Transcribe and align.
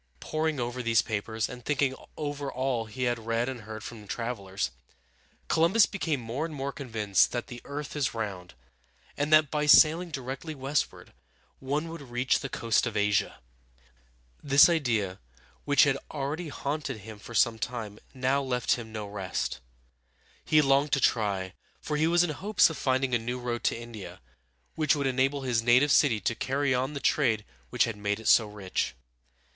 Poring 0.19 0.59
over 0.59 0.81
these 0.81 1.03
papers, 1.03 1.47
and 1.47 1.63
thinking 1.63 1.93
over 2.17 2.51
all 2.51 2.85
he 2.85 3.03
had 3.03 3.19
read 3.23 3.47
and 3.47 3.61
heard 3.61 3.83
from 3.83 4.07
travelers, 4.07 4.71
Columbus 5.47 5.85
became 5.85 6.19
more 6.19 6.43
and 6.43 6.55
more 6.55 6.71
convinced 6.71 7.31
that 7.33 7.45
the 7.45 7.61
earth 7.65 7.95
is 7.95 8.15
round, 8.15 8.55
and 9.15 9.31
that 9.31 9.51
by 9.51 9.67
sailing 9.67 10.09
directly 10.09 10.55
westward 10.55 11.13
one 11.59 11.87
would 11.89 12.01
reach 12.01 12.39
the 12.39 12.49
coast 12.49 12.87
of 12.87 12.97
Asia. 12.97 13.41
This 14.41 14.69
idea, 14.69 15.19
which 15.65 15.83
had 15.83 15.99
already 16.09 16.49
haunted 16.49 17.01
him 17.01 17.19
for 17.19 17.35
some 17.35 17.59
time, 17.59 17.99
now 18.11 18.41
left 18.41 18.71
him 18.77 18.91
no 18.91 19.05
rest 19.05 19.59
He 20.43 20.63
longed 20.63 20.93
to 20.93 20.99
try, 20.99 21.53
for 21.79 21.95
he 21.95 22.07
was 22.07 22.23
in 22.23 22.31
hopes 22.31 22.71
of 22.71 22.77
finding 22.79 23.13
a 23.13 23.19
new 23.19 23.37
road 23.39 23.63
to 23.65 23.77
India, 23.77 24.19
which 24.73 24.95
would 24.95 25.05
enable 25.05 25.41
his 25.43 25.61
native 25.61 25.91
city 25.91 26.19
to 26.21 26.33
carry 26.33 26.73
on 26.73 26.93
the 26.93 26.99
trade 26.99 27.45
which 27.69 27.83
had 27.83 27.97
made 27.97 28.19
it 28.19 28.27
so 28.27 28.47
rich. 28.47 28.95